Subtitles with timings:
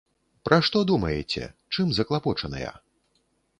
[0.47, 1.43] Пра што думаеце,
[1.77, 2.75] чым заклапочаныя?